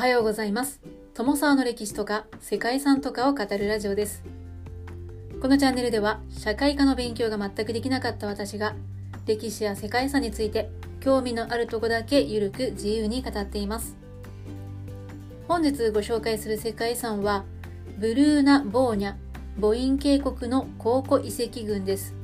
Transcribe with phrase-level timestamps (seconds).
[0.00, 0.80] はようございます。
[1.12, 4.22] 友沢の歴史とか世界遺産とかを語るラジオです。
[5.42, 8.74] このチャンネルでは社会科の勉強が全くできなかった私が
[9.26, 13.94] 歴史や世界遺産について興味のあるとこだけゆるく自由に語っています。
[15.46, 17.44] 本日ご紹介する世界遺産は
[17.98, 19.16] ブルーナ・ボーニャ
[19.60, 22.14] 母音渓谷の考古遺跡群です。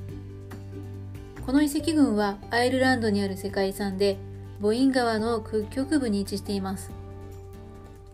[1.45, 4.16] この遺跡群はアイルランドにある世界遺産で
[4.61, 6.95] ボイン川の屈曲部に位置しています。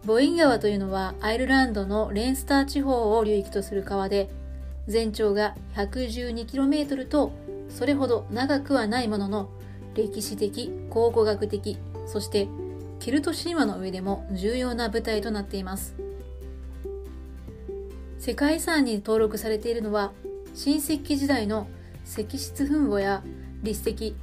[0.04, 4.28] ボイン川というのはアイルランドのレンスター地方を流域とする川で
[4.88, 7.32] 全長が 112km と
[7.68, 9.48] それほど長くはないものの
[9.94, 12.48] 歴史的考古学的そして
[12.98, 15.96] ケルト神話の上でも重要な舞台となっています。
[18.18, 20.12] 世界遺産に登録されているのは
[20.54, 21.66] 新石器時代の
[22.04, 23.24] 石室墳墓や
[23.64, 24.14] 立石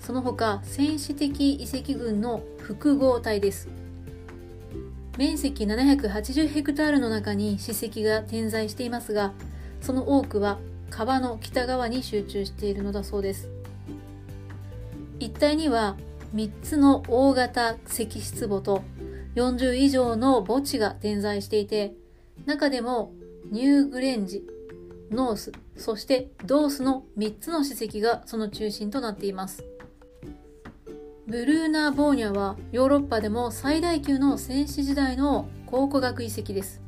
[0.00, 3.83] その他戦士的遺跡群の複合体です。
[5.16, 9.32] 面積780ヘクタールの中に史跡が点在していますが
[9.80, 10.58] その多くは
[10.90, 13.48] 川の北側に集中しているのだそうです
[15.20, 15.96] 一帯には
[16.34, 18.82] 3つの大型石室墓と
[19.36, 21.94] 40以上の墓地が点在していて
[22.46, 23.12] 中でも
[23.50, 24.44] ニューグレンジ
[25.10, 29.64] ノース、そしてドースの3つの史跡がその中心となっています。
[31.26, 36.82] ブルーナー・ボーニャはヨーロッパでも最大級の戦死時代の考古学遺跡です。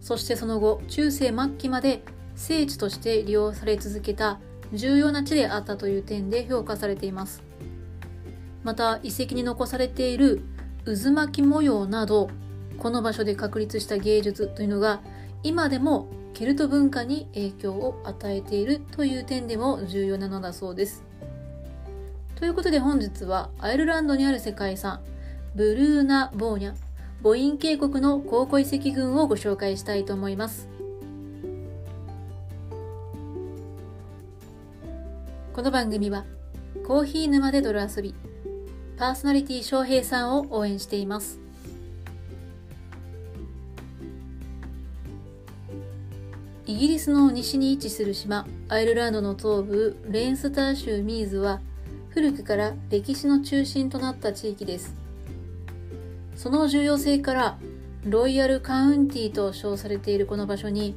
[0.00, 2.02] そしてその後、中世末期まで
[2.34, 4.40] 聖地として利用され続けた
[4.72, 7.44] 重要な地であったという点で評価されています。
[8.64, 10.42] また遺跡に残されている
[10.84, 12.30] 渦巻き模様など
[12.78, 15.02] この場所で確立した芸術というのが
[15.44, 21.04] 今でもケルト文化に影響を与えているという点でも重要なのだそうです。
[22.40, 25.00] ということで本日はアイルランドにある世界遺産
[25.54, 26.74] ブルーナ・ボーニャ
[27.22, 30.66] 母音渓谷の考古遺跡群をご紹介したいと思います。
[35.52, 36.24] この番組は
[36.86, 38.14] コーヒー沼で泥遊び
[38.96, 41.38] パーソナリティ翔平さんを応援しています。
[46.64, 51.60] イギリスの西に位置する島、アイルランドの東部、レインスター州ミーズは、
[52.10, 54.94] 古くから歴史の中心となった地域です。
[56.34, 57.58] その重要性から、
[58.04, 60.96] ロイヤルカウンティと称されているこの場所に、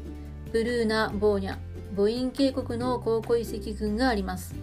[0.52, 1.58] ブルーナ・ボーニャ、
[1.96, 4.56] ボイン渓谷の考古遺跡群があります。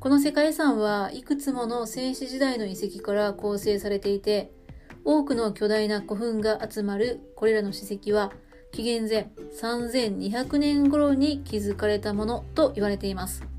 [0.00, 4.52] この世界遺産はいくつもの戦死時代の遺跡から構成されていて、
[5.04, 8.32] 多くの巨大な古墳が集まるこれらの史跡は
[8.72, 13.55] 紀元前3200年頃に築かれたものと言われています。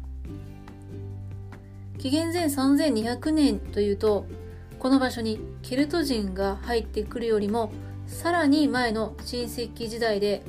[1.97, 4.25] 紀元前3200年というと、
[4.79, 7.71] この場所にケルト人が入ってくるよりも
[8.05, 10.43] さらに前の新石器時代で、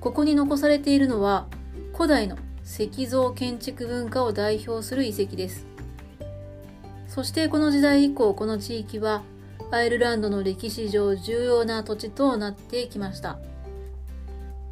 [0.00, 1.46] ここに残されているのは
[1.94, 5.66] 古代の石像建築文化を代表する遺跡です。
[7.06, 9.22] そしてこの時代以降この地域は
[9.70, 13.38] アイルランドの歴史上重要な土地となってきました。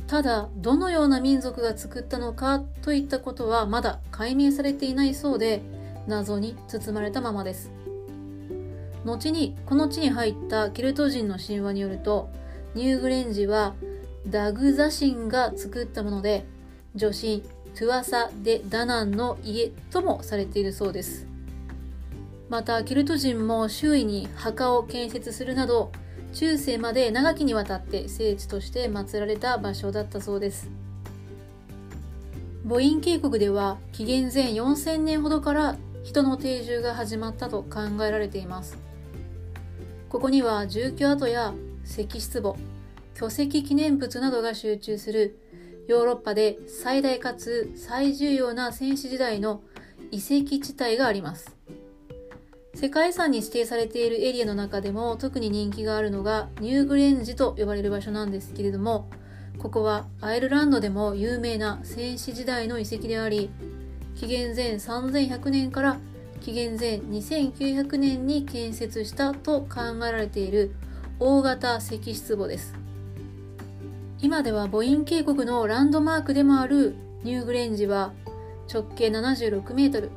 [0.06, 5.60] ただどのような民族が作ったのかといったことはまだ解明されていないそうで
[6.08, 7.70] 謎に包まれたままです。
[9.04, 12.28] 後にこの地に入ったケルト人の神話によると
[12.74, 13.74] ニューグレンジは
[14.26, 16.44] ダグザ神が作ったもので
[16.94, 17.42] 女神
[17.74, 21.26] トゥアサ・デ・ダナンの家ともされているそうです。
[22.48, 25.92] またケルト人も周囲に墓を建設するなど
[26.32, 30.70] 中世まで長きにわたって聖地として祀られた場所だったそうです。
[32.66, 35.76] 母音渓谷では紀元前4000年ほどから
[36.08, 38.78] 人の定住が始まったと考えられています。
[40.08, 41.52] ここには住居跡や
[41.84, 42.56] 石室墓
[43.12, 45.38] 巨石記念物などが集中する
[45.86, 49.60] ヨーロッパで最大かつ最重要な戦死時代の
[50.10, 51.54] 遺跡地帯があります。
[52.72, 59.10] 世界遺産に指定されているエリアの中でも特に人気があるのがニューグレンジと呼ばれる場所なんですけれども
[59.58, 63.50] ここはアイルランドでも有名な戦死時代の遺跡であり
[64.18, 65.96] 紀元前3100年から
[66.40, 70.74] 紀元前2900年に建設したと考えられている
[71.20, 72.74] 大型石室墓です。
[74.20, 78.12] 今では母音渓谷のランドマークでもあるニューグレンジは
[78.72, 80.10] 直径76メートル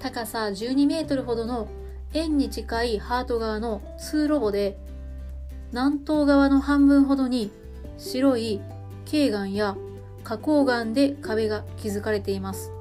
[0.00, 1.68] 高さ12メートルほどの
[2.12, 4.76] 円に近いハート側の通路墓で
[5.70, 7.52] 南東側の半分ほどに
[7.98, 8.60] 白い
[9.06, 9.76] 軽岩や
[10.24, 12.72] 花崗岩で壁が築かれています。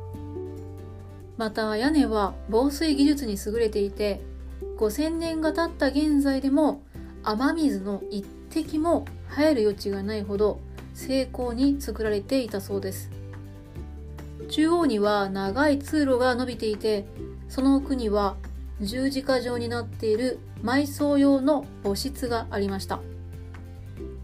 [1.38, 4.21] また屋根は防水技術に優れていて
[4.77, 6.81] 5000年が経った現在でも
[7.24, 10.59] 雨水の一滴も入る余地がないほど
[10.94, 13.09] 精巧に作られていたそうです。
[14.50, 17.06] 中央には長い通路が伸びていて
[17.50, 18.36] その奥には
[18.81, 23.00] 十字架状になっている埋葬用の墓室がありました。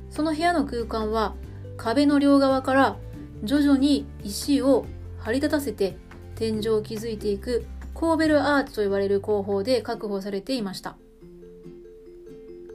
[0.10, 1.36] その部屋の空間は
[1.78, 2.98] 壁の両側から
[3.44, 4.86] 徐々に石を
[5.20, 5.98] 張り立たせて
[6.40, 10.96] 天井を築いていくコーベルアーチと呼ばれる工法で確保されていました。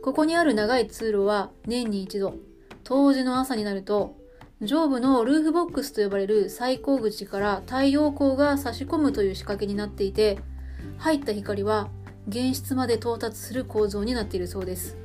[0.02, 2.34] ここにある長い通路は年に一度
[2.84, 4.18] 冬至の朝になると
[4.60, 10.38] 上部のルーフボックスと呼ばれる最高口から太陽光が差し込むという仕掛けになっていて
[10.98, 11.88] 入った光は
[12.30, 14.98] 原質まで到達する構造になっているそうです。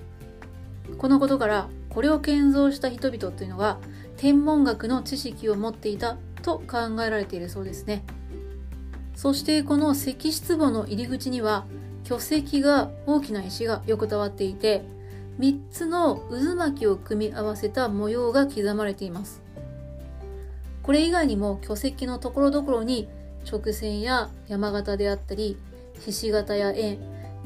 [0.98, 3.78] このことからこれを建造した人々というのが
[4.18, 8.04] 天文学の知識を持っていたと考えられているそうですね。
[9.20, 11.66] そしてこの石室墓の入り口には
[12.06, 14.82] 巨石が大きな石が横たわっていて
[15.40, 19.42] 3つの渦巻きを組み合わせた模様が刻まれています。
[20.84, 23.10] これ以外にも巨石のところどころに
[23.46, 25.58] 直線や山形であったり
[26.00, 27.00] ひし形や円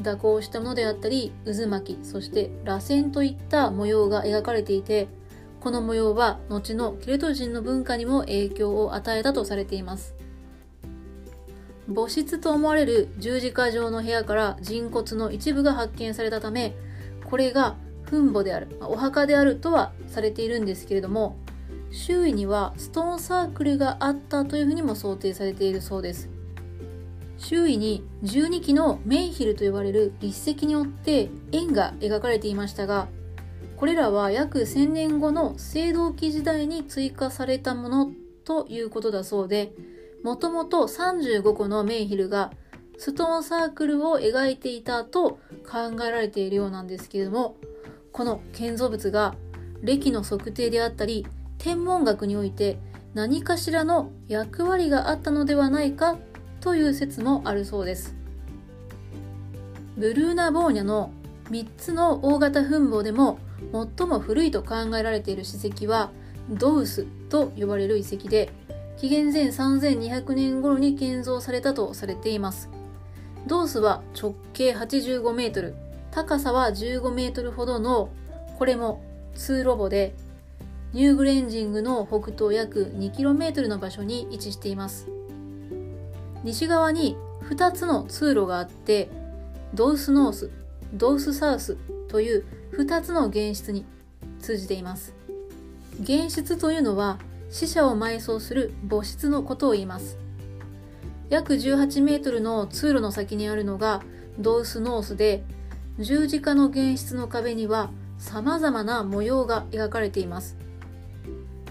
[0.04, 5.08] 蛇行したものであったり渦巻きそして螺旋といった模様が描かれていて
[5.60, 10.14] この模様は後のケルト人の文化にも影響を与えたとされています。
[11.88, 16.76] 墓室と思われる十字架状の部屋から人骨の一部が発見されたため
[17.26, 21.38] これが墳墓であるお墓であるとはされているんですけれども
[21.92, 26.34] 周囲にはストーンサークルがあったというふうにも想定されているそうです。
[27.44, 33.10] 周囲に12基のメイヒルと呼ばれる立石によって円が描かれていましたが
[33.76, 38.12] これらは約1000年後の青銅器時代に追加されたもの
[38.46, 39.74] ということだそうで
[40.24, 42.52] もともと35個のメイヒルが
[42.98, 45.40] ストーンサークルを描いていたと
[45.70, 47.58] 考えられているようなんですけれども
[48.12, 49.36] この建造物が
[49.82, 51.28] 歴の測定であったり
[51.58, 52.78] 天文学において
[53.14, 56.18] 何かしらの役割があったのではないか
[56.62, 58.16] という説もあるそうです。
[59.98, 61.12] ブルーナ・ボーニャの
[61.52, 63.38] 3つの大型墳墓でも
[63.98, 66.12] 最も古いと考えられている史跡は
[66.50, 68.52] ドウスと呼ばれる遺跡で
[68.98, 72.70] 紀元前3200年頃に建造されたとされています。
[73.48, 75.76] ドースは直径85メートル、
[76.12, 78.10] 高さは15メートルほどの、
[78.58, 79.04] これも
[79.36, 80.16] 通路墓で、
[80.94, 85.08] ニューグレンジングの北東約 2km の場所に位置しています。
[86.44, 87.18] 西側に
[87.50, 89.10] 2つの通路があって、
[89.74, 90.52] ドウスノース、
[90.94, 92.46] ドウスサウスという
[92.78, 93.86] 2つの原質に
[94.40, 95.14] 通じています。
[96.06, 97.18] 原質というのは
[97.54, 100.18] 死者を埋葬する墓室のことを言います。
[101.30, 104.02] 約18メートルの通路の先にあるのが
[104.40, 105.44] ドウスノースで、
[106.00, 110.58] 十字架の原質の壁には様々な模様が描かれています。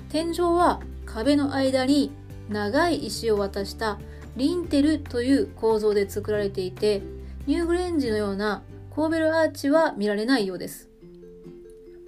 [0.08, 2.12] 天井は壁の間に
[2.48, 3.98] 長い石を渡した
[4.36, 7.02] リンテルという構造で作られていて、
[7.48, 10.91] ニューグレンジのようなコーベルアーチは見られないようです。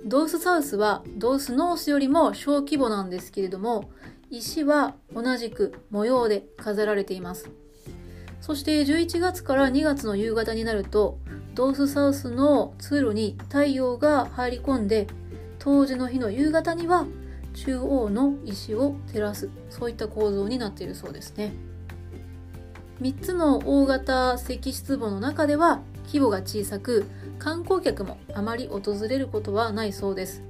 [0.06, 3.90] ドースサウスはドースノースよりも小規模なんですけれども、
[4.28, 7.48] 石は同じく模様で飾られています。
[8.42, 11.18] そして11月から2月の夕方になると、
[11.54, 15.06] ドースサウスの通路に太陽が入り込んで、
[15.58, 17.06] 当時の日の夕方には
[17.54, 21.54] 中央の石を照らす、そういった構造になっているそうですね。
[23.00, 27.06] 3つの大型石室墓の中では規模が小さく、
[27.38, 30.42] 観光客もあまり訪れることはないそうです。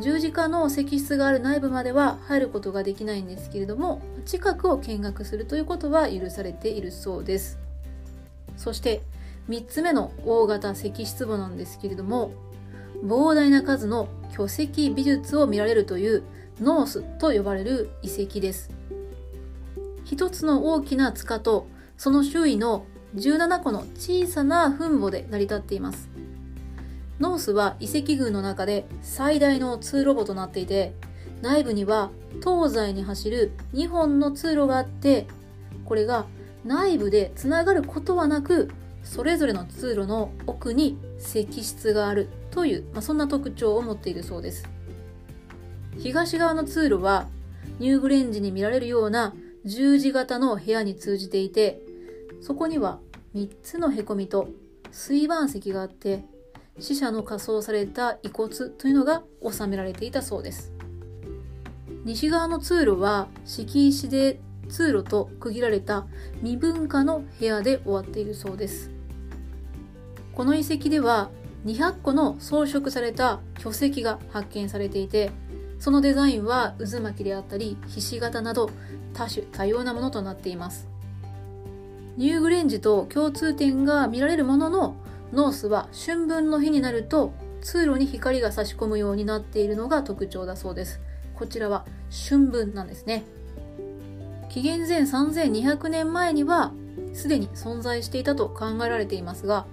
[0.00, 7.58] 十字架の石室がある内部までは入ることができないんですけれども近くを見学するということは許されているそうです。
[8.56, 9.02] そして
[9.48, 12.32] 3つ目の大型石室墓なんですけれども
[13.04, 16.22] 膨大な数の巨石美術を見られるという
[16.60, 18.70] ノースと呼ばれる遺跡です。
[20.04, 26.08] 一つの大きな塚とその周囲の17個の小さな墳墓で成り立っています。
[27.20, 30.94] ノースは遺跡群の中で最大の通路墓となっていて、
[31.40, 35.26] 内部には東西に走る2本の通路があって、
[35.84, 36.26] これが
[36.64, 38.70] 内部でつながることはなく、
[39.02, 44.68] それぞれの通路の奥に石室があるという、まあ、そんな特徴を持っているそうです。
[45.98, 47.26] 東側の通路は
[47.78, 51.80] ニューグレンジに見られるような十字型の部屋に通じていて、
[52.42, 52.98] そこには
[53.36, 54.48] 3つのへこみと
[54.90, 56.24] 水盤石があって
[56.78, 60.72] 死者の仮装された遺骨というのが収められていたそうです。
[62.04, 66.06] 西側の通路は敷石で通路と区切られた
[66.38, 68.90] 未文化の部屋で終わっているそうです。
[70.34, 71.30] この遺跡では
[71.64, 75.30] 200個の装飾された巨石が発見されていて
[75.78, 78.68] そのデザインは渦巻きであったりひし形など
[79.14, 80.88] 多種多様なものとなっています。
[82.16, 84.96] ニューグレンジと共通点が見られるものの
[85.32, 91.00] ノースは春分の日になると通路に光が差し込むようになっているのが特徴だそうです。
[91.34, 91.86] こちらは
[92.28, 93.24] 春分なんですね。
[94.50, 96.72] 紀元前3200年前には
[97.14, 99.66] すでに存在していたと考えられていますが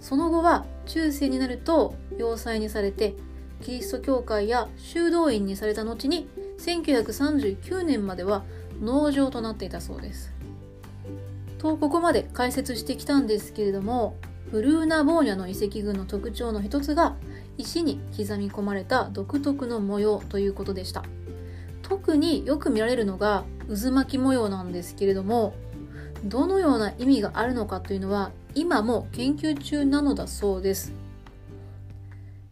[0.00, 3.14] その後は中世になると要塞にされて
[3.62, 8.44] キリスト教会や修道院にされた後に1939年までは
[8.80, 10.32] 農場となっていたそうです。
[11.64, 14.16] とここまで解説してきたんですけれども
[14.52, 17.16] ブルーナ・ボーニャの遺跡群の特徴の一つが
[17.56, 21.04] 石に刻み込まれた独特の模様ということでした。
[21.80, 25.54] 特によく見られるのが渦巻き模様なんですけれども
[26.24, 30.92] どのような意味があるのかというのは今も研究中なのだそうです。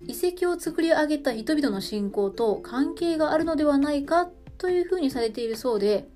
[0.07, 6.09] 遺跡を作り上げた人々の信仰と関係があるのではないかというふうにされているそうで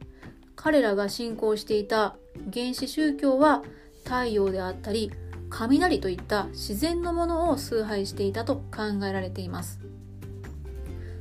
[0.56, 2.16] 彼らが信仰していた
[2.52, 3.62] 原始宗教は
[4.04, 5.10] 太陽であったり
[5.50, 9.80] 雷といった自然のものを崇拝していたと考えられています。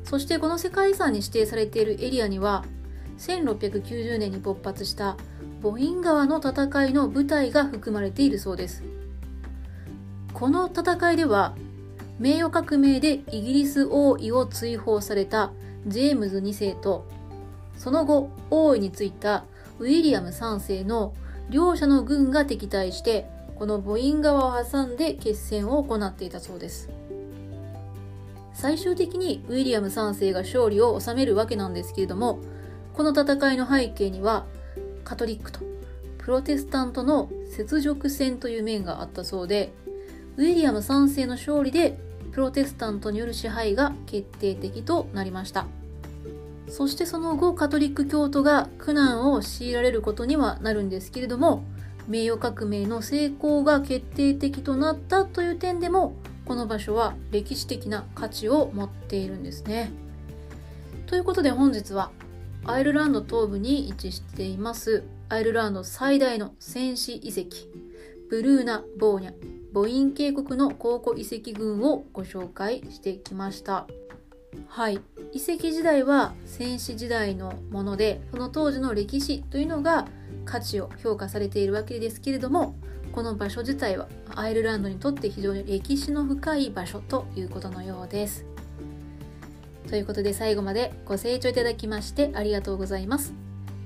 [0.03, 2.63] そしてこの世界遺産に指定されているエリアには
[3.17, 5.17] 1690年に勃発した
[5.61, 8.83] ボイン川の戦いの舞台が含まれているそうです。
[10.33, 11.55] この戦いでは
[12.19, 15.51] 名誉革命でイギリス王位を追放された
[15.87, 17.07] ジェームズ2世と
[17.77, 19.45] その後王位に就いた
[19.79, 21.13] ウィリアム3世の
[21.49, 23.27] 両者の軍が敵対して
[23.57, 26.89] この母音川を挟んで決戦を行っていたそうです。
[28.55, 32.39] 最終的にウィリアム3世が勝利を収めるわけなんですけれども
[32.93, 34.45] この戦いの背景には
[35.03, 35.59] カトリックと
[36.19, 39.73] プロテスタントの雪辱戦という面があったそうで
[40.37, 41.99] ウィリアム3世の勝利で
[42.31, 45.67] プロテスタントによる支配が決定的となりました。
[46.67, 51.63] そしてその後カトリック教徒が苦難を強いられることにはなるんですけれども
[52.07, 59.91] 名誉革命の成功が決定的となったという点でもこの場所は歴史的な価値を持っているんですね。
[61.07, 62.11] ということで本日は
[62.65, 67.67] アイルランド東部に位置していますアイルランド最大の戦死遺跡
[68.29, 69.33] ブルーナ・ボーニャ
[69.71, 73.87] ボイン渓谷の考古遺跡群をご紹介してきました。
[74.67, 75.01] はい、
[75.35, 80.07] 遺跡時代は戦死時代のものでその当時の歴史というのが
[80.45, 82.75] 価値を評価されているわけですけれども
[83.11, 88.45] この場所自体はアイルランドにとって非常に歴史の深い場所ということのようです。
[89.89, 93.33] ということで最後までご清聴いただきましてありがとうございます。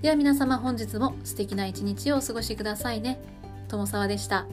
[0.04, 3.20] では皆様本日も素敵な一日をお過ごしくださいね。
[3.68, 4.46] 友沢でした。